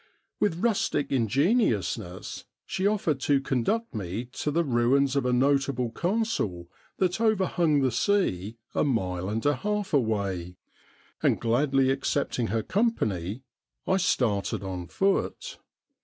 With 0.39 0.55
rustic 0.63 1.11
ingenuousness 1.11 2.45
she 2.65 2.87
offered 2.87 3.19
to 3.19 3.39
conduct 3.39 3.93
me 3.93 4.25
to 4.33 4.49
the 4.49 4.63
ruins 4.63 5.15
of 5.15 5.27
a 5.27 5.31
notable 5.31 5.91
castle 5.91 6.71
that 6.97 7.21
overhung 7.21 7.81
the 7.81 7.91
sea 7.91 8.57
a 8.73 8.83
mile 8.83 9.29
and 9.29 9.45
a 9.45 9.57
half 9.57 9.93
away, 9.93 10.57
and 11.21 11.39
gladly 11.39 11.91
accepting 11.91 12.47
her 12.47 12.63
company 12.63 13.43
I 13.85 13.97
started 13.97 14.63
on 14.63 14.87
foot. 14.87 15.59